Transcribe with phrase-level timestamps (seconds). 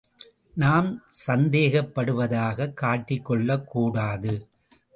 [0.55, 1.03] நாம்
[1.27, 4.33] சந்தேகப்படுவதாகக் காட்டிக்கொள்ளக்கூடாது.